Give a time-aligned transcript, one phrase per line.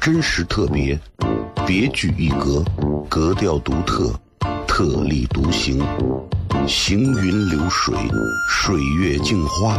[0.00, 0.98] 真实特别，
[1.66, 2.64] 别具一格，
[3.08, 4.12] 格调独特，
[4.66, 5.82] 特立独行，
[6.66, 7.94] 行云流水，
[8.48, 9.78] 水月镜花，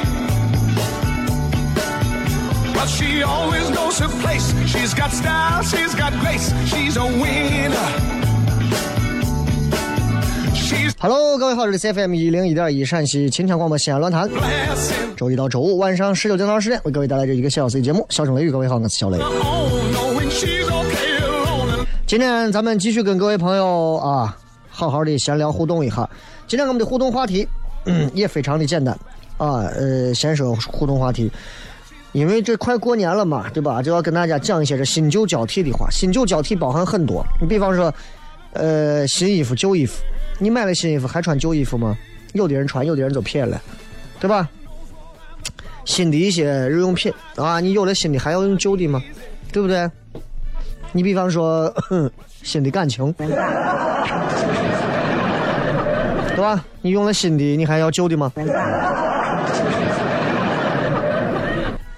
[2.81, 4.51] But she always knows her place.
[4.65, 6.51] She's got style, she's got grace.
[6.65, 7.77] She's a winner.
[10.97, 14.27] Hello，各位好，这里是 FM 一零一点一陕西秦腔广播西安论坛，
[15.15, 18.49] 周一到周五晚上十九点到二十点为各位带来这一个小时的节目《小声雷雨》。
[18.51, 19.19] 各位好，我是小雷。
[19.19, 19.69] Oh.
[22.07, 24.35] 今天咱们继续跟各位朋友啊，
[24.71, 26.09] 好好的闲聊互动一下。
[26.47, 27.47] 今天我们的互动话题、
[27.85, 28.97] 嗯、也非常的简单
[29.37, 31.31] 啊，呃，先说互动话题，
[32.13, 33.81] 因为这快过年了嘛，对吧？
[33.81, 35.89] 就要跟大家讲一些这新旧交替的话。
[35.89, 37.93] 新旧交替包含很多，你比方说，
[38.53, 40.01] 呃，新衣服、旧衣服，
[40.37, 41.97] 你买了新衣服还穿旧衣服吗？
[42.33, 43.61] 有的人穿，有的人就撇了，
[44.19, 44.47] 对吧？
[45.85, 49.01] 新的一些日用品啊，你有了新的还要用旧的吗？
[49.51, 49.89] 对不对？
[50.91, 51.73] 你比方说
[52.43, 53.27] 新的感情， 对
[56.37, 56.63] 吧？
[56.81, 58.31] 你用了新的，你还要旧的吗？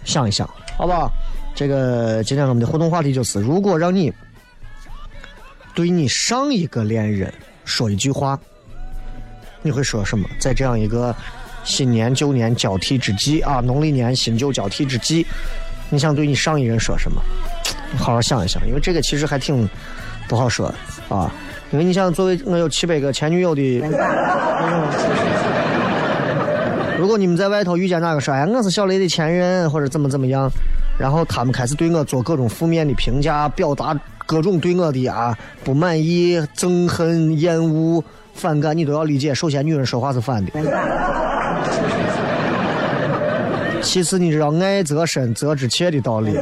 [0.04, 1.12] 想一想，好不好？
[1.56, 4.12] 这个今天我们的互动话题就是：如果让你
[5.76, 7.34] 对你上一个恋人
[7.66, 8.40] 说一句话，
[9.62, 10.28] 你会说什么？
[10.40, 11.16] 在这样一个
[11.64, 15.26] 新年旧年交替之际啊，农历年新旧交替之际，
[15.90, 17.22] 你想对你上一任说什么？
[17.98, 19.70] 好好想一想，因为这个其实还挺
[20.28, 21.32] 不好说的啊。
[21.72, 23.62] 因为你想，作为我有七百个前女友的，
[26.98, 30.50] 如果你们在外头遇见哪个说，哎，我是小雷的前任，或者怎么怎么样，
[30.98, 38.04] 然后他们开始对我做各种负面的评价，表达各种对我的啊不满意、憎恨、厌恶、
[38.34, 39.34] 反感，你都要理解。
[39.34, 40.52] 首先，女人说话是反的。
[43.82, 46.38] 其次，你知道爱则深，责之切的道理。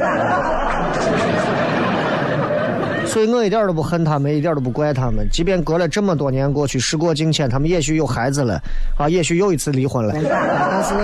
[3.12, 5.28] 所以我一点都不恨他们，一点都不怪他们。
[5.30, 8.58] 即便隔了这么多年过去，时过境迁，他们也许有孩子了，
[8.96, 10.94] 啊，也许又一次离婚了，但是，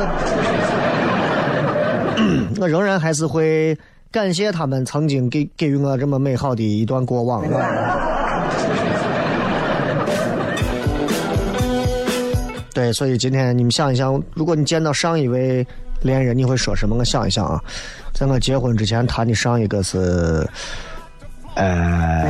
[2.58, 3.76] 我 仍然还是会
[4.10, 7.44] 感谢他们曾经给给予我这么美好的一段过往。
[12.72, 15.66] 对，所以今天你们想一想，如果你见到上一位
[16.00, 16.96] 恋人，你会说什么？
[16.96, 17.60] 我想一想啊，
[18.14, 20.48] 在我结婚之前谈的上一个是，
[21.58, 22.24] 呃，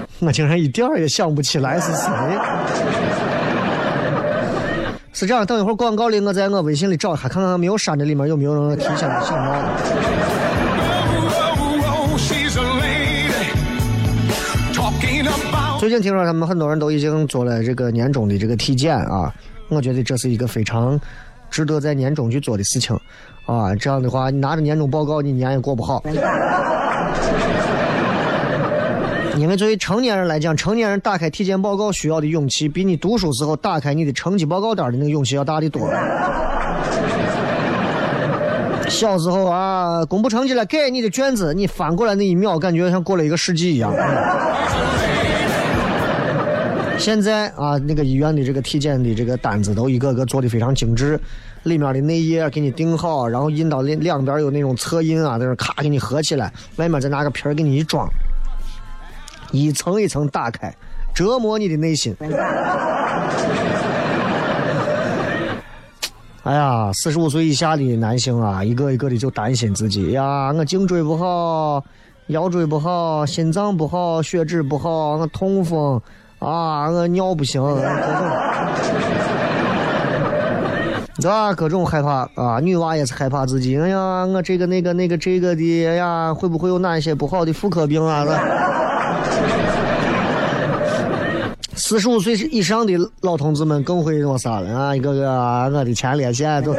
[0.20, 2.08] 我竟然一点儿也想不起来是谁。
[5.12, 9.68] 是这样，等一会儿广告里，我在我微信里找一下，看看没有删的里面有没有人提前想到的。
[15.78, 19.32] 最近听说他们很多人都已经做了这个年终的这个体检啊，
[19.68, 20.98] 我觉得这是一个非常
[21.50, 22.98] 值得在年终去做的事情
[23.54, 23.74] 啊。
[23.74, 26.02] 这样的话，你拿着年终报告，你年也过不好。
[29.36, 35.88] 因为作为成年人来讲，成年人打开体检报告需要的勇气，比你读书时候打开你的成绩报告单的那个勇气要大得多。
[38.88, 43.94] 小时候啊，公布成绩了，给你的卷子，你翻过来那一秒，感觉像过了一个世纪一样。
[47.00, 51.18] 现在啊，那个医院的这个体检的这个单子都一个个做的非常精致，
[51.62, 58.06] 里面的内页给你订好，然后印到两两边有那种侧印啊，在那咔给你合起来，外面再拿个皮儿给你一装，
[59.50, 60.70] 一层一层打开，
[61.14, 62.14] 折磨你的内心。
[66.42, 71.82] 哎呀，四十五岁以下的男性啊，一个一个的就担心自己呀，我颈椎不好，
[72.26, 75.98] 腰椎不好，心脏不好，血脂不好，我痛风
[76.40, 77.82] 啊，我尿不行，各种，
[81.20, 81.52] 对吧？
[81.54, 88.26] 各种害怕啊，女娃也是害怕自己，哎呀，我这个那个那个这个的，哎呀，会不会有哪一些不好的妇科病啊？
[91.76, 94.94] 四十五岁以上的老同志们更会那啥了啊！
[94.94, 95.28] 一个个
[95.72, 96.72] 我的前列腺都，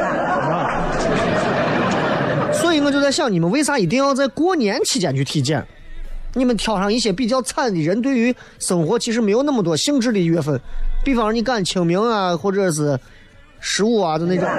[2.52, 5.62] 所以我就在想，你们为啥一定要在过年期间去体检？
[6.34, 10.60] 你们挑上一些比较惨的人，对于生活其实没有那么多兴致的月份，
[11.04, 12.98] 比方说你赶清明啊，或者是
[13.60, 14.48] 十五啊的那种。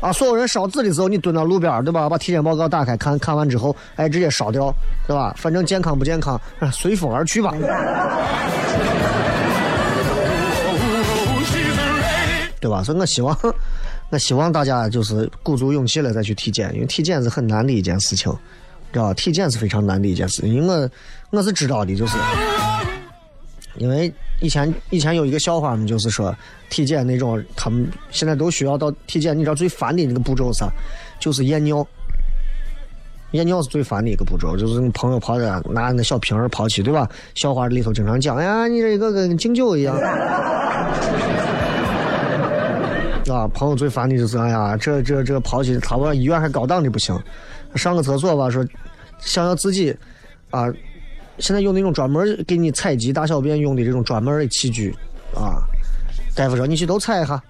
[0.00, 0.12] 啊！
[0.12, 2.10] 所有人烧纸的时候，你蹲到路边对吧？
[2.10, 4.70] 把体检报告打开看看完之后，哎，直接烧掉，
[5.06, 5.34] 对吧？
[5.38, 6.38] 反正健康不健康，
[6.70, 7.54] 随风而去吧。
[12.60, 12.82] 对吧？
[12.82, 13.34] 所以我希望，
[14.14, 18.32] 我希望大家就是鼓足勇气了再去体检，因为体检是很难的一件事情，
[18.92, 19.14] 知道吧？
[19.14, 20.88] 体检是非常难的一件事，因为我
[21.30, 22.16] 我是知道的，就是。
[23.76, 26.32] 因为以前以前有一个笑话嘛，就是说
[26.70, 29.36] 体检那种，他们现在都需要到体检。
[29.36, 30.68] 你知道最烦的那个步骤是啥？
[31.18, 31.84] 就是验尿。
[33.32, 37.10] 验尿是最烦的一个步骤，就是你朋友跑着拿那小瓶儿跑去，对吧？
[37.34, 39.98] 笑话里头经常讲，哎呀，你这一个跟敬酒一样。
[43.30, 47.18] 啊，朋友最烦的就是，哎呀，这这这跑去，他说医院还高档的不行，
[47.74, 48.64] 上个厕所吧，说
[49.18, 49.96] 想要自己
[50.50, 50.66] 啊。
[51.38, 54.94] 现在有那种专门给你采集大小便用的这种专门的器具，
[55.34, 55.58] 啊，
[56.36, 57.42] 大夫说你去都采一下，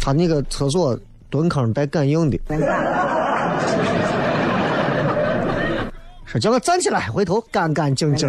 [0.00, 0.98] 他那个厕所
[1.28, 2.40] 蹲坑带感应的，
[6.24, 8.26] 说叫我站起来，回头干干净净。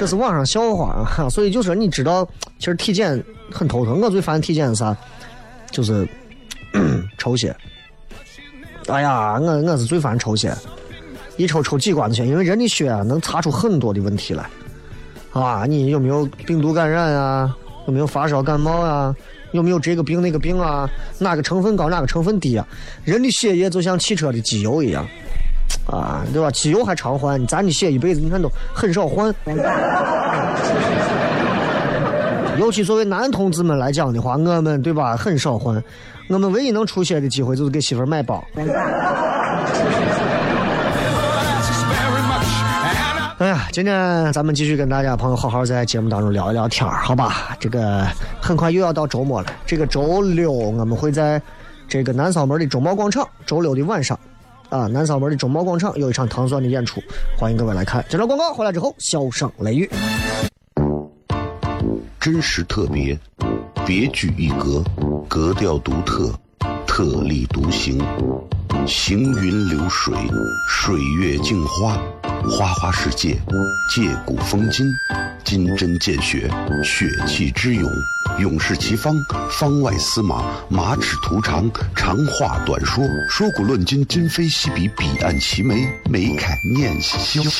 [0.00, 2.26] 这是网上笑话啊，所以就说你知道，
[2.58, 4.00] 其实体检很头疼。
[4.00, 4.96] 我最烦体检是啥？
[5.70, 6.08] 就是
[7.18, 7.54] 抽血。
[8.88, 10.56] 哎呀，我我是最烦抽血。
[11.36, 14.48] 一抽抽几管子血，因为人的血啊能查出很多的问题来，
[15.34, 17.54] 啊，你有没有病毒感染啊？
[17.86, 19.14] 有没有发烧感冒啊？
[19.52, 20.88] 有没有这个病那个病啊？
[21.18, 22.66] 哪个成分高哪个成分低啊？
[23.04, 25.06] 人的血液就像汽车的机油一样，
[25.86, 26.50] 啊，对吧？
[26.50, 29.34] 机油还常换，咱的血一辈子你看都很少换。
[32.58, 35.82] 尤其作为男同志们来讲的话，我们对吧很少换，
[36.28, 38.44] 我们唯一能出血的机会就是给媳妇买包。
[43.38, 47.56] 哎呀，今天咱们继续跟大家朋友好好在节目当中聊一聊天好吧？
[47.58, 48.06] 这个
[48.38, 51.40] 很快又要到周末了，这个周六我们会在
[51.88, 54.18] 这个南扫门的中贸广场，周六的晚上
[54.70, 57.02] 啊，南扫门的中贸广场有一场糖蒜的演出，
[57.36, 58.04] 欢迎各位来看。
[58.08, 59.90] 这段广告回来之后，笑声雷雨，
[62.20, 63.18] 真实特别，
[63.84, 64.84] 别具一格，
[65.28, 66.32] 格调独特，
[67.00, 67.98] 特立独行，
[68.86, 70.14] 行云流水，
[70.68, 71.96] 水月镜花。
[72.46, 73.40] 花花世界，
[73.90, 74.86] 借古风今，
[75.42, 76.50] 金针见血，
[76.84, 77.90] 血气之勇，
[78.38, 79.16] 勇士齐方，
[79.50, 87.40] 方外司马，马齿图长，长话短说，说古论今，今非昔比，彼岸齐眉，眉开眼笑。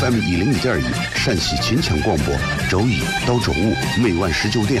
[0.00, 0.84] FM 一零一点一，
[1.16, 2.32] 陕西秦腔广播，
[2.70, 4.80] 周一到周五每晚十九点，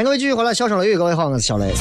[0.00, 1.74] 欢迎各位继续回来，笑声雷雨，各位好，我是小雷。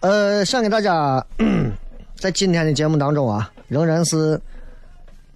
[0.00, 1.24] 呃，想给大家
[2.18, 4.40] 在今天的节目当中啊，仍然是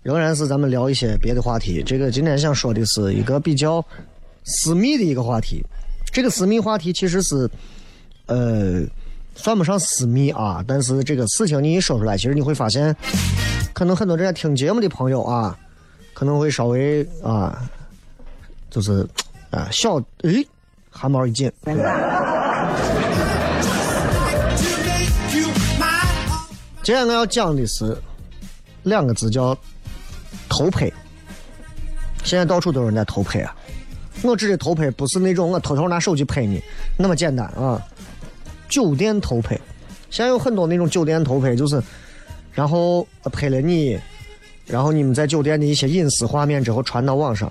[0.02, 1.80] 仍然是咱们聊一些别的话题。
[1.80, 3.80] 这个今天想说的是一个比较
[4.42, 5.64] 私密的一个话题。
[6.12, 7.48] 这个私密话题其实是
[8.26, 8.82] 呃
[9.36, 12.92] 算不上私密啊，但是这个事情你一说出来，其实你会发现，
[13.72, 15.56] 可能很多正在听节目的朋友啊，
[16.12, 17.62] 可能会稍微啊，
[18.70, 19.06] 就是
[19.50, 20.46] 啊笑，诶，
[20.90, 21.50] 汗毛一紧。
[26.82, 27.96] 今天我要讲的是
[28.82, 29.56] 两个字，叫
[30.48, 30.90] 偷拍。
[32.24, 33.54] 现在到处都有人在偷拍啊！
[34.22, 36.60] 我指的偷拍不是那种我偷偷拿手机拍你
[36.96, 37.80] 那么简单啊。
[38.68, 39.54] 酒店偷拍，
[40.10, 41.80] 现在有很多那种酒店偷拍，就是
[42.58, 43.96] 然后拍了你，
[44.66, 47.48] 然后你们在酒店的一些隐私画面之后传到网上。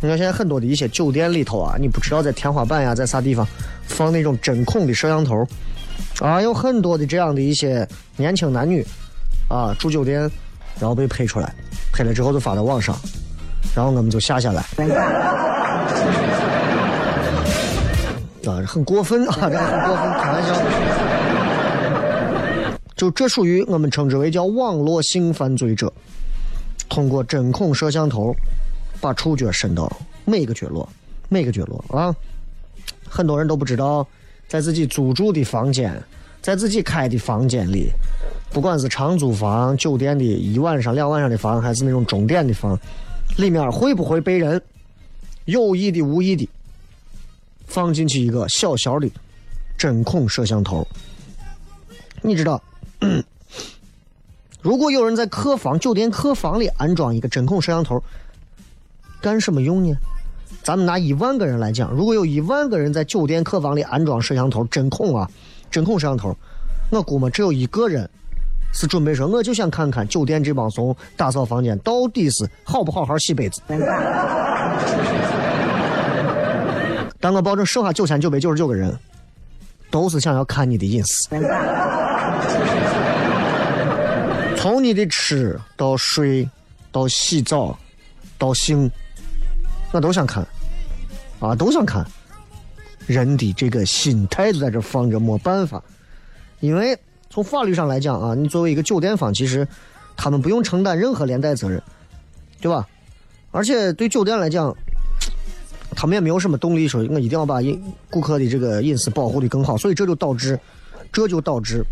[0.00, 3.46] 你看现在很多的一些酒店里头啊，你不知道在天花板呀，在啥地方
[3.86, 5.46] 放那种针孔的摄像头。
[6.20, 7.86] 啊，有很多的这样的一些
[8.16, 8.82] 年轻男女，
[9.50, 10.22] 啊，住酒店，
[10.80, 11.52] 然后被拍出来，
[11.92, 12.98] 拍了之后就发到网上，
[13.76, 14.62] 然后我们就下下来，
[18.46, 20.54] 啊，很过分啊，这很过分，开玩笑，
[23.02, 25.92] 就这属于我们称之为叫网络性犯罪者，
[26.88, 28.32] 通过针孔摄像头，
[29.00, 29.90] 把触觉伸到
[30.24, 30.88] 每个角落，
[31.28, 32.14] 每个角落啊，
[33.08, 34.06] 很多人都不知道。
[34.46, 36.00] 在自己租住的房间，
[36.40, 37.90] 在自己开的房间里，
[38.52, 42.78] 不管是长租房、酒店的一晚上、两晚上的房，还是那种钟点的房，
[43.36, 44.62] 里面会不会被人
[45.46, 46.48] 有意的、无意的
[47.66, 49.10] 放进去一个小小的
[49.76, 50.86] 针孔摄像头？
[52.20, 52.62] 你知道，
[54.62, 58.02] 如果有人在客房、酒店客房里安装一个针孔摄像头，
[59.20, 59.94] 干什么用呢？
[60.62, 65.28] 咱们拿一万个人来讲，如果有一万个人在酒店客房里安装摄像头，针孔啊，
[65.70, 66.36] 针孔摄像头，
[66.90, 68.08] 我估摸只有一个人
[68.72, 73.60] 是准备说，我就想看看酒店这帮怂打扫房间到底是好不好好洗杯子。
[77.18, 78.96] 但我保证，剩下九千九百九十九个人
[79.90, 81.28] 都是想要看你的隐私，
[84.56, 86.48] 从你的吃到睡
[86.90, 87.78] 到洗澡
[88.38, 88.90] 到性。
[89.94, 90.42] 我都想看，
[91.38, 92.02] 啊，都想看。
[93.06, 95.82] 人的这个心态就在这放着，没办法。
[96.60, 99.68] 因为从法律上来讲啊，你作为一个酒店方，其实
[100.16, 101.82] 他们不用承担任何连带责任，
[102.58, 102.88] 对吧？
[103.50, 104.74] 而且对酒店来讲，
[105.94, 107.78] 他们也没有什么动力说，我一定要把隐
[108.08, 109.76] 顾客的这个隐私保护的更好。
[109.76, 110.58] 所以这就导致，
[111.12, 111.84] 这就导致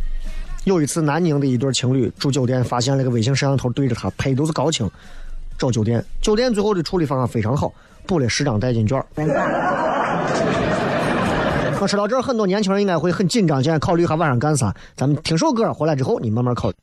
[0.64, 4.88] 有一次南宁的一对情侣住酒店，发现了个微型摄像头对着他拍，都是高清，
[5.58, 7.72] 找酒店，酒店最后的处理方案非常好。
[8.06, 9.00] 补了十张代金券。
[11.80, 14.74] 我说到这儿，很多年轻人应该会很紧张，现在考虑下晚上干啥。
[14.96, 16.76] 咱们听首歌，回来之后你慢慢考虑。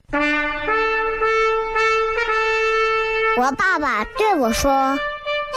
[3.39, 4.97] 我爸爸对我说：“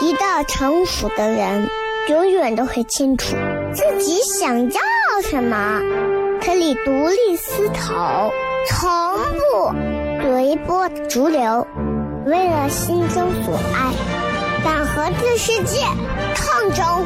[0.01, 1.67] 一个成熟的人，
[2.09, 3.35] 永远都会清楚
[3.73, 4.81] 自己想要
[5.23, 6.10] 什么，可
[6.85, 8.31] 独立思考，
[8.67, 9.73] 从不
[10.21, 11.67] 随波逐流，
[12.25, 13.93] 为了心中所爱。”
[14.63, 15.81] 敢和这世界
[16.35, 17.03] 抗争，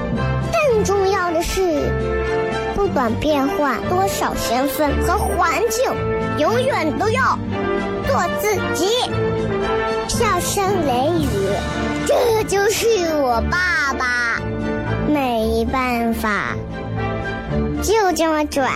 [0.52, 1.90] 更重要的是，
[2.76, 5.86] 不管变换多少身份和环境，
[6.38, 7.40] 永远都要
[8.06, 8.90] 做自己。
[10.10, 11.48] 笑声雷雨，
[12.06, 12.88] 这就是
[13.22, 14.42] 我爸爸。
[15.08, 16.58] 没办法，
[17.82, 18.70] 就这么拽。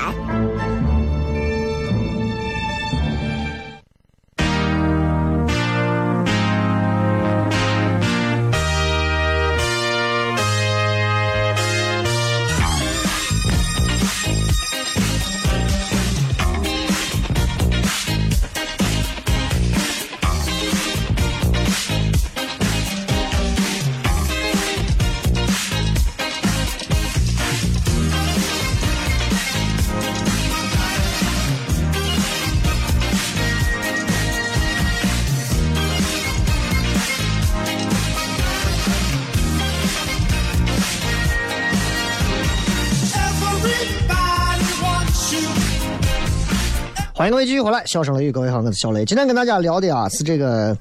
[47.19, 49.03] 欢迎各位继续回来，笑声雷雨，各位好，我是小雷。
[49.03, 50.73] 今天跟大家聊的啊是这个，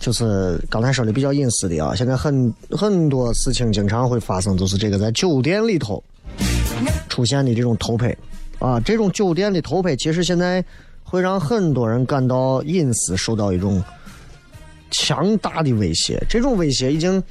[0.00, 1.94] 就是刚才说的比较隐私的啊。
[1.94, 6.02] 现在很很多事情经常会发生，就是这个在酒店里头
[7.08, 8.12] 出现的这种偷拍
[8.58, 10.64] 啊，这种酒店的偷拍，其实现在
[11.04, 13.80] 会让很多人感到隐私受到一种
[14.90, 16.20] 强大的威胁。
[16.28, 17.22] 这种威胁已经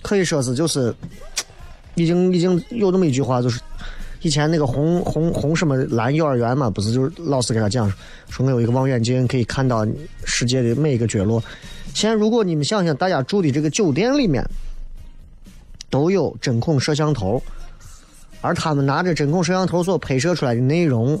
[0.00, 0.94] 可以说是就是，
[1.96, 3.60] 已经已经有那么一句话，就是
[4.22, 7.92] 以前那个红红红什么蓝幼儿园嘛，不是就是老师给他讲
[8.28, 9.86] 说我有一个望远镜可以看到
[10.24, 11.42] 世界的每一个角落。
[11.94, 14.44] 现在如果你们想想，大家住的这个酒店里面
[15.88, 17.42] 都有针孔摄像头，
[18.40, 21.20] 而他们拿着针孔摄像头所拍摄出来的内容。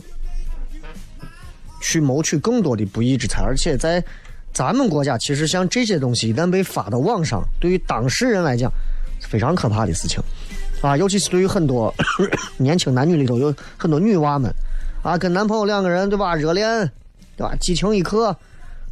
[1.82, 4.04] 去谋取更多的不义之财，而且在
[4.52, 8.70] 咱们国家，其实像这些东西一旦被发到网上，对于当事人来讲，
[9.22, 10.20] 非常可怕的事情
[10.82, 10.96] 啊！
[10.96, 11.92] 尤其是对于很多
[12.58, 14.52] 年轻男女里头有很多女娃们
[15.02, 16.90] 啊，跟男朋友两个人对吧，热恋
[17.36, 18.34] 对吧，激情一刻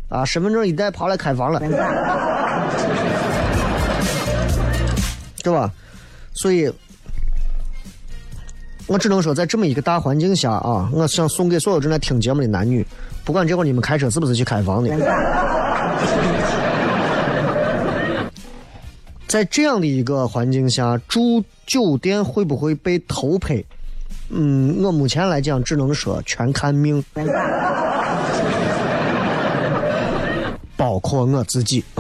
[0.09, 1.61] 啊，身份证一带跑来开房了，
[5.43, 5.71] 对吧？
[6.35, 6.71] 所以。
[8.87, 12.83] 我只能说，在这么一个大环境下啊，我想送给所有正在听节目的男女，
[13.23, 14.89] 不管这会儿你们开车是不是去开房的，
[19.29, 23.63] 在这样的一个环境下，住酒店会不会被偷拍？
[24.31, 27.05] 嗯，我目前来讲只能说全看命，
[30.77, 31.85] 包括我自己。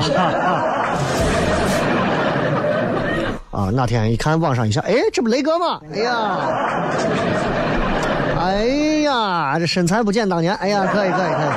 [3.50, 5.80] 啊，那天一看网上一下，哎，这不雷哥吗？
[5.92, 6.38] 哎呀，
[8.38, 8.64] 哎
[9.02, 11.48] 呀，这身材不减当年，哎呀，可以可以可以。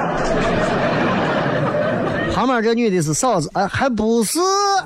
[2.34, 4.40] 旁边这女的是嫂子，哎，还不是？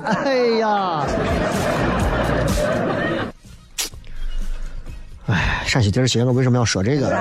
[0.04, 1.04] 哎呀，
[5.66, 7.14] 陕西地儿邪，我为什么要说这个？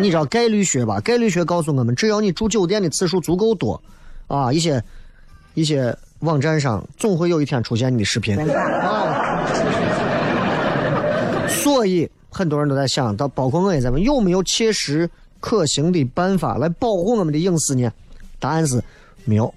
[0.00, 0.98] 你知道概率学吧？
[1.00, 3.80] 概率学告诉我们，只要你住酒店的次数足够多，
[4.26, 4.82] 啊，一些
[5.54, 5.96] 一些。
[6.20, 9.42] 网站上总会有一天出现你的视频，啊，
[11.48, 15.08] 所以很多人都在想到，包括我也在问，有没有切实
[15.40, 17.90] 可行的办法来保护我们的隐私呢？
[18.38, 18.84] 答案是
[19.24, 19.54] 没有。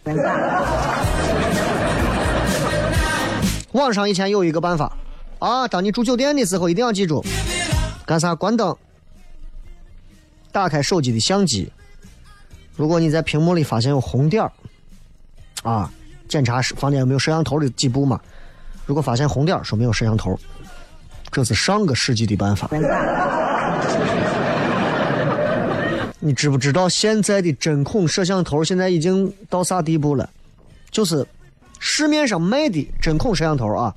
[3.73, 4.95] 网上以前有一个办法，
[5.43, 7.21] 啊，当你住酒店的时候一定要记住，
[8.05, 8.33] 干啥？
[8.33, 8.73] 关灯，
[10.53, 11.69] 打开手机的相机，
[12.77, 14.49] 如果你在屏幕里发现有红点儿，
[15.63, 15.91] 啊。
[16.29, 18.17] 检查房间有没有摄像头的几步嘛？
[18.85, 20.39] 如果发现红点说明有摄像头，
[21.29, 22.69] 这是上个世纪的办法。
[26.19, 30.29] 你知不知道现在的针孔摄像头现在已经到啥地步了？
[30.89, 31.27] 就是
[31.79, 33.93] 市面上卖的针孔摄像头啊，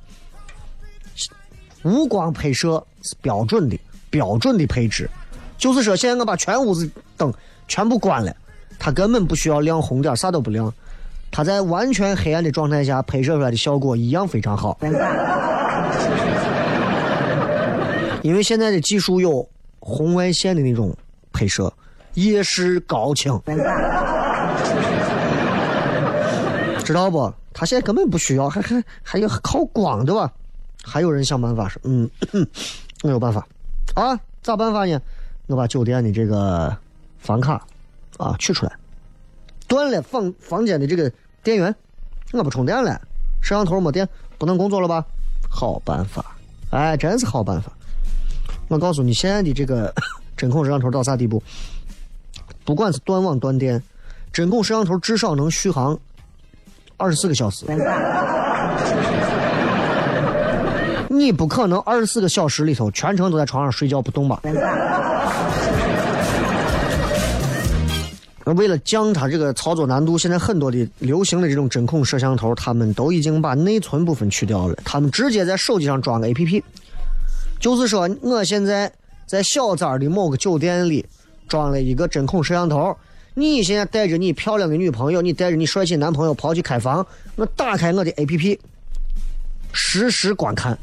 [1.83, 5.09] 无光拍摄是标准的，标准的配置。
[5.57, 7.33] 就是说，现在我把全屋子灯
[7.67, 8.35] 全部关了，
[8.77, 10.73] 它根本不需要亮红点，啥都不亮。
[11.31, 14.77] 它在完全黑暗的状态下拍摄出来的效果一样非常好，
[18.21, 19.47] 因为现在的技术有
[19.79, 20.95] 红外线的那种
[21.33, 21.71] 拍摄，
[22.13, 23.39] 夜视高清，
[26.83, 27.33] 知道不？
[27.53, 30.31] 他现在根本不需要，还还还要靠光对吧？
[30.89, 32.09] 还有人想办法说，嗯，
[33.03, 33.45] 我有办法
[33.93, 34.99] 啊，咋办法呢？
[35.47, 36.75] 我把酒店的这个
[37.19, 37.61] 房卡
[38.17, 38.71] 啊取出来。
[39.67, 41.11] 断了房房间的这个
[41.43, 41.75] 电源，
[42.31, 42.99] 我不充电了，
[43.41, 45.05] 摄像头没电，不能工作了吧？
[45.49, 46.37] 好办法，
[46.71, 47.69] 哎，真是好办法。
[48.69, 49.93] 我告诉你，现在的这个
[50.37, 51.43] 针孔摄像头到啥地步？
[52.63, 53.83] 不管是断网断电，
[54.31, 55.99] 针孔摄像头至少能续航
[56.95, 57.65] 二十四个小时。
[61.17, 64.41] 你不可能二十四个小时里头全程都在床上睡觉不动吧？
[68.55, 76.63] 为了降它这个操作难度，现在很多的流行的这种针孔摄像头，他们都已经把内存部分去掉了，他们直接在手机上装个 APP，
[77.59, 78.89] 就是说我现在
[79.25, 81.05] 在小寨的某个酒店里
[81.49, 82.95] 装了一个针孔摄像头，
[83.33, 88.57] 你现在带着你漂亮的女朋友，你带着你帅气男朋友跑去开房，我打开我的 APP，
[89.79, 90.75] 实时观看，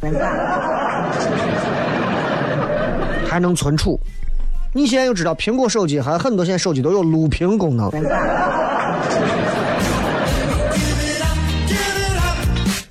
[3.26, 3.98] 还能存储。
[4.72, 7.90] 你现在又知道苹果手机还有很多现在手机都有录屏功能。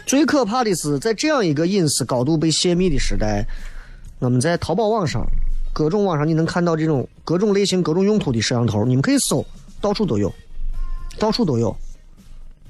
[0.06, 3.46] 最可怕的是，在这样一个隐私高度被泄密的时代，
[4.20, 5.26] 我们在淘宝网上、
[5.72, 9.44] 各种网上你能看到这种各种类型、各种用途的摄像头，你们可以搜，
[9.80, 10.32] 到处都有，
[11.18, 11.76] 到处都有。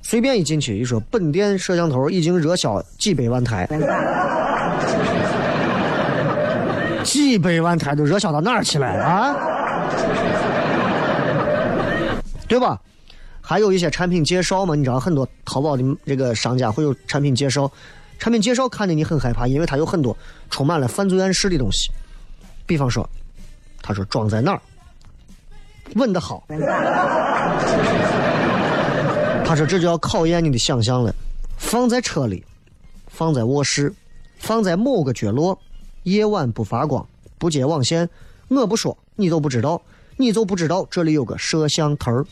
[0.03, 3.67] 随便一进去一说，本店摄像头已经热销几百万台。
[7.03, 9.35] 几百万台都热销到哪儿去了啊？
[12.47, 12.79] 对吧？
[13.41, 14.75] 还有一些产品介绍嘛？
[14.75, 17.69] 你知道很多淘宝的这个商家会有产品介绍，
[18.19, 20.15] 产品介绍看的你很害怕，因为它有很多
[20.49, 21.89] 充满了犯罪暗示的东西。
[22.65, 23.09] 比方说，
[23.81, 24.61] 他说装在哪儿，
[25.95, 26.45] 问得好，
[29.45, 31.13] 他说这就要考验你的想象了。
[31.57, 32.43] 放在车里，
[33.07, 33.93] 放在卧室，
[34.37, 35.57] 放在某个角落，
[36.03, 37.05] 夜晚不发光，
[37.37, 38.09] 不接网线，
[38.49, 39.81] 我不说你都不知道，
[40.17, 42.25] 你就不知道这里有个摄像头儿。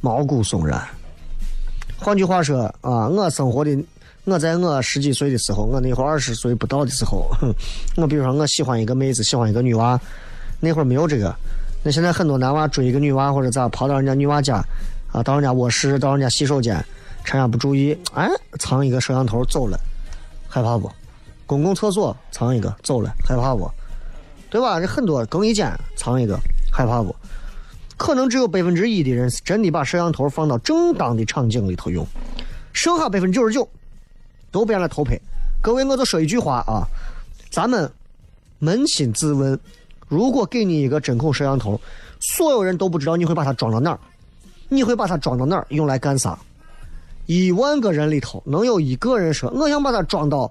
[0.00, 0.80] 毛骨悚然。
[1.96, 3.76] 换句话说啊，我生活的，
[4.24, 7.52] 我在我十几岁的时候，我那会儿二十岁不到的时候，哼
[7.96, 9.98] 我比如说我喜欢一个妹子，喜欢一个女娃，
[10.60, 11.34] 那会儿没有这个。
[11.84, 14.64] 那现在很多男娃追一个女娃或者咋，跑到人家女娃家，
[15.12, 16.82] 啊，到人家卧室，到人家洗手间，
[17.24, 18.26] 趁人家不注意，哎，
[18.58, 19.78] 藏一个摄像头走了，
[20.48, 20.90] 害怕不？
[21.44, 23.70] 公共厕所藏一个走了，害怕不？
[24.48, 24.80] 对吧？
[24.80, 26.38] 这很多更衣间藏一个，
[26.72, 27.14] 害怕不？
[27.98, 32.06] 可能只有百分之一的人是真的把摄像头放到正当的场景里头用，
[32.72, 33.68] 剩下百分之九十九
[34.50, 35.20] 都变了偷拍。
[35.60, 36.88] 各位，我就说一句话啊，
[37.50, 37.90] 咱们
[38.60, 39.58] 扪心自问，
[40.14, 41.80] 如果给你一个针孔摄像头，
[42.20, 43.98] 所有人都不知道你会把它装到哪儿，
[44.68, 46.38] 你会把它装到哪儿，用来干啥？
[47.26, 50.50] 一万个人里头能有一个人说，我想把它装到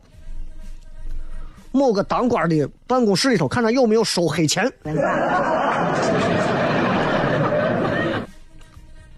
[1.72, 4.70] 某个当官的办公室里头，看他有没有收黑钱。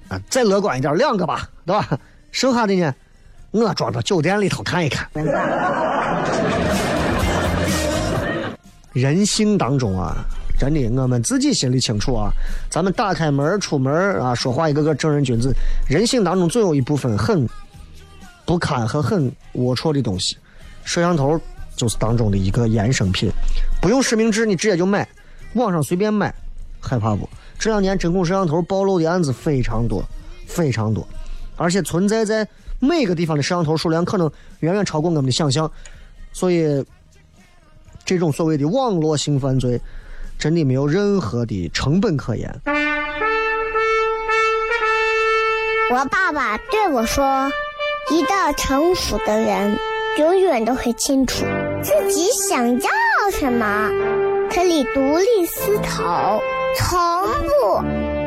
[0.07, 1.97] 啊，再乐观一点，两个吧，对吧？
[2.31, 2.93] 剩下的呢，
[3.51, 5.09] 我装到酒店里头看一看。
[8.95, 10.25] 人性当中啊，
[10.57, 12.31] 真的，我们自己心里清楚啊。
[12.69, 15.53] 咱们打开门出门啊，说话一个个正人君子。
[15.85, 17.45] 人性当中总有一部分很
[18.45, 20.37] 不堪和很龌龊的东西，
[20.85, 21.37] 摄像头
[21.75, 23.29] 就是当中的一个衍生品。
[23.81, 25.05] 不用实名制，你直接就买，
[25.55, 26.33] 网上随便买，
[26.79, 27.27] 害怕不？
[27.59, 30.01] 这两年针孔摄像头暴露的案子非常多，
[30.47, 31.05] 非常多，
[31.57, 32.47] 而且存在在
[32.79, 34.31] 每个地方的摄像头数量可能
[34.61, 35.69] 远远超过我们的想象，
[36.31, 36.81] 所以
[38.05, 39.81] 这种所谓的网络性犯罪，
[40.37, 42.61] 真的没有任何的成本可言。
[45.91, 47.51] 我爸爸对我说
[48.11, 49.77] ：“一个成熟的人，
[50.17, 51.45] 永远都会清楚
[51.81, 52.89] 自己想要
[53.31, 53.89] 什么，
[54.51, 56.39] 可以独立思考。”
[56.77, 56.99] 从
[57.47, 57.81] 不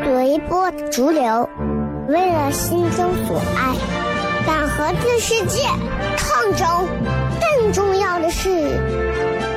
[0.04, 1.46] 随波逐流，
[2.08, 3.76] 为了心中所爱，
[4.46, 5.64] 敢和这世界
[6.16, 6.66] 抗争。
[7.38, 8.48] 更重要的是，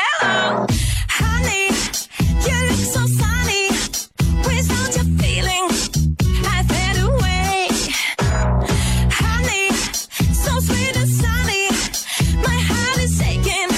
[0.00, 0.64] Hello,
[1.08, 1.74] honey.
[2.46, 3.66] You look so sunny.
[4.46, 5.66] Without your feeling,
[6.46, 7.66] I fade away.
[9.10, 9.72] Honey,
[10.32, 11.66] so sweet and sunny.
[12.46, 13.70] My heart is aching.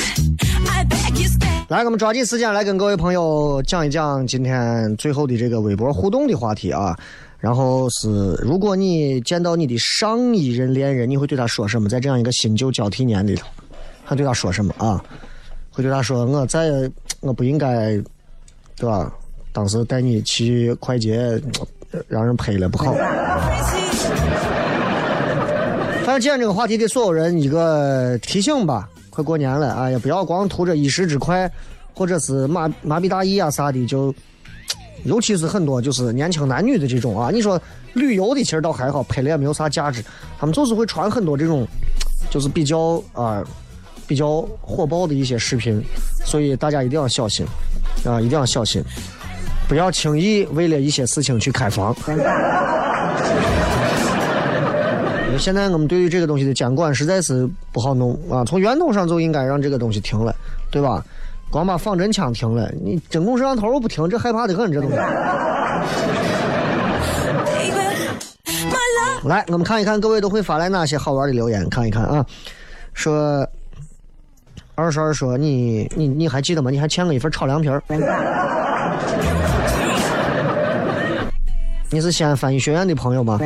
[0.68, 1.64] I beg you stay.
[1.68, 6.94] 来，我们抓紧时间来跟各位朋友讲一讲今天最后的这个微博互动的话题啊。
[7.38, 11.88] 然后是，如果你见到你的上一任恋人，你会对他说什么？
[11.88, 13.48] 在这样一个新旧交替年里头，
[14.04, 15.02] 他对他说什么啊？
[15.80, 16.70] 会对他说：“我再
[17.20, 17.92] 我不应该，
[18.76, 19.10] 对吧？
[19.50, 21.40] 当时带你去快捷，
[22.06, 22.92] 让人拍了不好。”
[26.04, 31.50] 反正今天这个话题给所有人一个提醒吧，快过年了，哎呀，不要光图着一时之快，
[31.94, 34.14] 或者是麻麻痹大意啊啥的就。
[35.04, 37.58] 尤其是很多就是年轻男女的这种啊，你说
[37.94, 40.04] 旅游的其实倒还好，拍了也没有啥价值。
[40.38, 41.66] 他们就是会传很多这种，
[42.28, 43.42] 就是比较啊
[44.10, 45.80] 比较火爆的一些视频，
[46.24, 47.46] 所以大家一定要小心
[48.04, 48.82] 啊，一定要小心，
[49.68, 51.94] 不要轻易为了一些事情去开房。
[52.08, 52.16] 因
[55.32, 60.34] 为现在我们对于这个东西的监管实在是不好弄啊，从源头上就应该让这个东西停了，
[60.72, 61.04] 对吧？
[61.48, 64.96] 光把仿真枪停了，你针孔摄像头不停，这害怕的很，这东西。
[69.22, 72.26] 来，我们看一看各位都会发来哪些好玩的留言，看一看啊。
[72.92, 73.46] 说
[74.80, 76.70] 二十二说你你你还记得吗？
[76.70, 77.82] 你还欠我一份炒凉皮儿。
[81.90, 83.38] 你是西安翻译学院的朋友吗？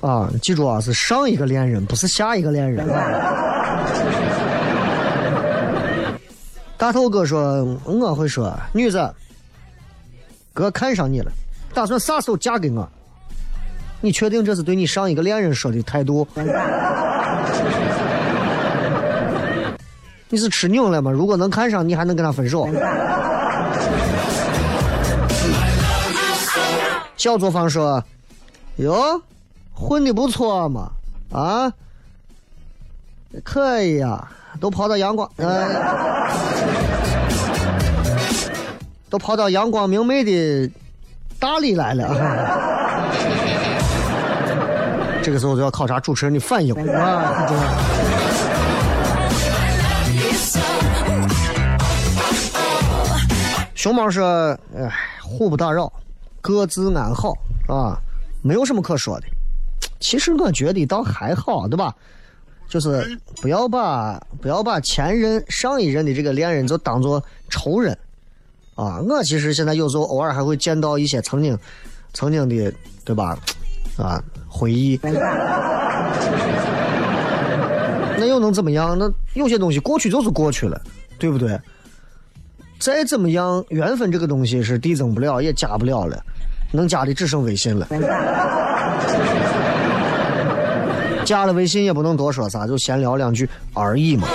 [0.00, 2.88] 啊，记住啊，是上一个恋人，不是下一个恋人。
[6.78, 9.06] 大头哥说：“我会说，女子，
[10.54, 11.30] 哥看上你了，
[11.74, 12.88] 打算啥时候嫁给我？
[14.02, 16.26] 你确定这是对你上一个恋人说的态度？
[20.28, 21.10] 你是吃牛了吗？
[21.10, 22.68] 如果能看上你，还能跟他分手？”
[27.16, 28.02] 小作坊说
[28.76, 29.22] ：“哟，
[29.72, 30.90] 混的不错嘛，
[31.30, 31.72] 啊，
[33.44, 35.68] 可以呀，都跑到阳光，呃，
[39.08, 40.68] 都跑到阳光明媚的
[41.38, 42.80] 大理来了。”
[45.22, 47.62] 这个时候就要考察主持人的反应啊，很重要。
[53.74, 55.92] 熊猫说：“哎，互不打扰，
[56.40, 57.32] 各自安好
[57.68, 57.96] 啊，
[58.42, 59.26] 没有什么可说的。
[60.00, 61.94] 其实我觉得倒还好，对吧？
[62.68, 67.96] 就是不要把不要把前任、上一任的这个恋人就当做仇人
[68.74, 68.98] 啊。
[69.00, 71.58] 我其实现在有时候偶尔还会见到一些曾经
[72.12, 72.72] 曾经的，
[73.04, 73.38] 对吧？
[73.96, 74.98] 啊，回忆，
[78.18, 78.96] 那又能怎么样？
[78.98, 80.80] 那有些东西过去就是过去了，
[81.18, 81.58] 对不对？
[82.78, 86.20] 再怎么样，缘分这个东西是递增不了，也加不了了，
[86.72, 87.86] 能加的只剩微信了。
[91.24, 94.26] 加了微信也不能多说啥，就闲聊两句而已嘛。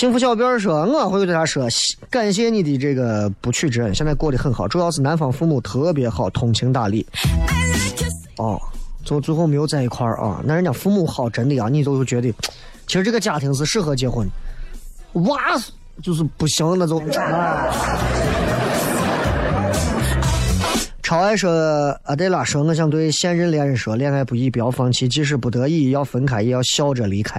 [0.00, 1.68] 幸福小辫说：“我会对他说，
[2.08, 7.06] 感谢你的这个不娶之恩，现在过得很好，主要是男方父母特别好，通情达理。
[8.38, 8.58] 哦，
[9.04, 12.32] 就最后没有在一块儿啊，那人家父母好，真的啊，你就会觉得，
[12.86, 14.26] 其实这个家庭是适合结婚，
[15.12, 15.38] 娃
[16.02, 17.06] 就是不行那种。
[21.02, 21.50] 超爱 说
[22.04, 27.38] 阿黛拉，说我想对现任恋人说，恋爱不易，不要放弃，即使不得已要分开，也要笑着离开。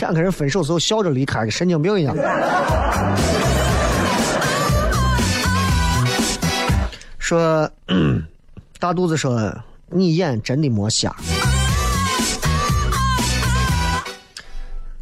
[0.00, 2.14] 两个人分手时候笑着离开，跟神经病一样。
[7.18, 7.70] 说
[8.78, 9.50] 大肚子说
[9.88, 11.14] 你眼真的没瞎，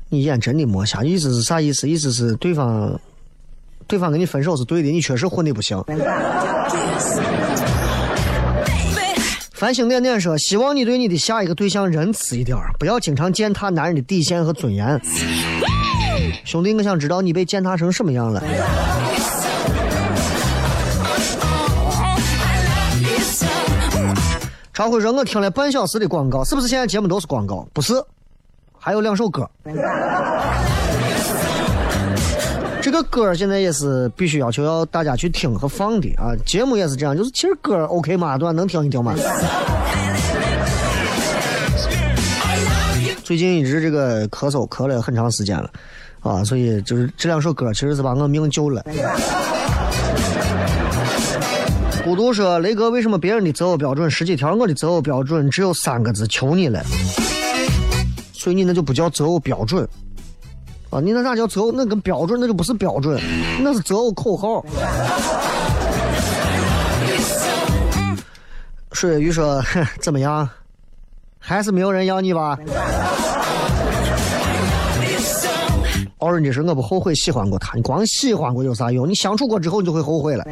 [0.08, 1.88] 你眼真的没瞎，意思是啥意思？
[1.88, 2.98] 意思是对方
[3.88, 5.82] 对方跟你分手是对的，你确实混的不行。
[9.62, 15.00] 繁星点点说：“希望你对你的下一个对象仁慈一点不要经常践踏男人的底线和尊严。”
[16.44, 18.42] 兄弟，我想知道你被践踏成什么样了。
[24.72, 27.64] 常辉说：“我听了半小时的广告，是不是现在节目都是广告？
[27.72, 27.94] 不是，
[28.76, 29.48] 还有两首歌。
[32.92, 36.36] 这个歌现在也是必须要求要大家去听和放的啊！
[36.44, 38.52] 节目也是这样，就是其实歌 OK 嘛，对吧？
[38.52, 39.14] 能听一听嘛。
[43.24, 45.70] 最近一直这个咳嗽咳了很长时间了
[46.20, 48.84] 啊，所以就是这两首歌其实是把我命救了。
[52.04, 56.84] 孤独说：“雷哥，为什么别人的择偶标准十几条，我的择偶标准只有三个字，求你了。
[58.34, 59.88] 所以你那就不叫择偶标准。”
[60.92, 61.72] 啊，你那啥叫择偶？
[61.72, 63.18] 那跟标准那就不是标准，
[63.62, 64.62] 那是择偶口号。
[68.92, 69.62] 水鱼说
[70.02, 70.46] ：“怎么样？
[71.38, 72.58] 还是没有人要你吧？”
[76.18, 79.08] 哦，人家是我不后悔喜欢过他，你光喜欢过有啥用？
[79.08, 80.44] 你相处过之后你就会后悔了。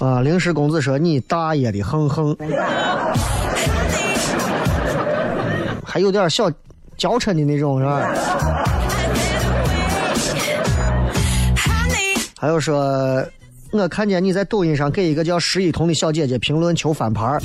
[0.00, 2.36] 啊，临时公子说：“你大爷的，哼哼。”
[5.94, 6.50] 还有点小
[6.98, 8.00] 娇嗔的那种，是吧？
[12.36, 13.24] 还有说，
[13.70, 17.38] 我看见你在抖音上给一个叫十一彤的小姐姐评论求翻盘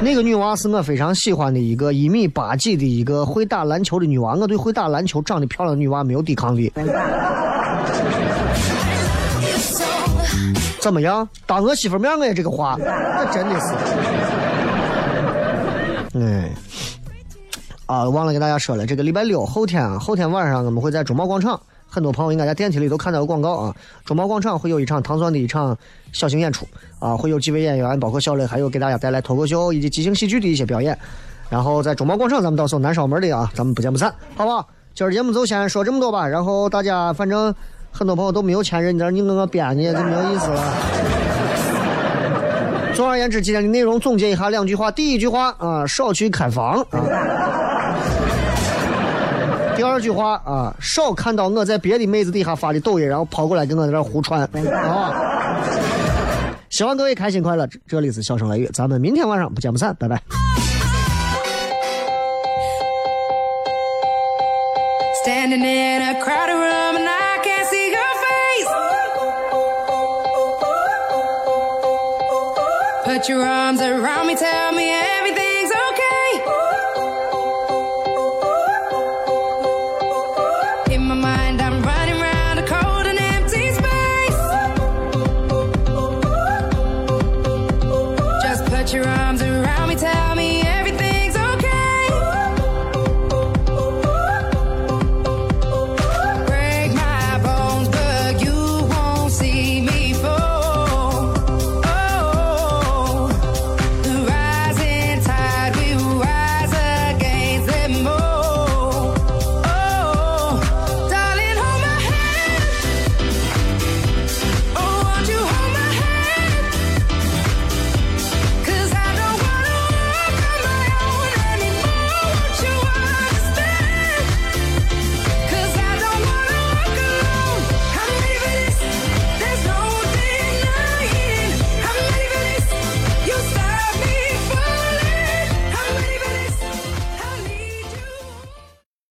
[0.00, 4.36] 那个女娃是我非常喜欢的一个一米八几的一个会打篮球的女娃。
[4.36, 6.72] 我对会打篮球、长得漂亮的女娃没有抵抗力。
[10.78, 11.28] 怎么样？
[11.44, 13.74] 当我媳妇面我也这个话，那真的是。
[16.14, 16.50] 哎，
[17.86, 23.74] 啊，忘了给大家说了，这个礼拜六后天啊，后天晚上我们会在中贸广场，很多朋友应该在电梯里都看到有广告啊。
[24.04, 25.76] 中贸广场会有一场唐钻的一场
[26.12, 26.66] 小型演出
[27.00, 30.96] 啊，会有几位演员，包括小磊，还有给大家带来脱口秀以及即兴喜剧的一些表演。
[31.50, 34.68] 然后在中贸广场，咱们到时候南稍门的啊，咱们不见不散，好不好？
[34.94, 36.28] 今儿节目就先说这么多吧。
[36.28, 37.52] 然后大家反正
[37.90, 41.43] 很多朋友都没有前任，你这你跟我编，你也就没有意思了。
[42.94, 44.90] 总而言之，今天的内容总结一下两句话。
[44.90, 47.00] 第一句话啊，少去开房啊。
[49.76, 54.48] 第二句话啊，少看到我在别的妹子底下发的抖音，然后跑过来跟我在这胡传啊。
[56.70, 57.68] 希望各位开心快乐。
[57.88, 60.22] 这里是笑声雷雨，咱们明天晚上不见不散，拜拜。
[65.24, 66.63] Standing in a crowded
[73.24, 75.03] Put your arms around me, tell me.